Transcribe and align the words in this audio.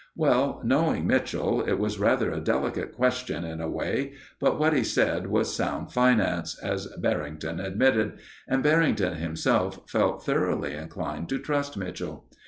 Well, 0.15 0.61
knowing 0.65 1.05
Mitchell, 1.05 1.61
it 1.63 1.77
was 1.77 1.99
rather 1.99 2.31
a 2.31 2.39
delicate 2.41 2.91
question 2.91 3.43
in 3.43 3.61
a 3.61 3.69
way; 3.69 4.13
but 4.39 4.57
what 4.57 4.73
he 4.73 4.83
said 4.83 5.27
was 5.27 5.55
sound 5.55 5.91
finance, 5.93 6.57
as 6.63 6.87
Barrington 6.97 7.59
admitted, 7.59 8.13
and 8.47 8.63
Barrington 8.63 9.17
himself 9.17 9.79
felt 9.87 10.25
thoroughly 10.25 10.73
inclined 10.73 11.29
to 11.29 11.37
trust 11.37 11.77
Mitchell. 11.77 12.25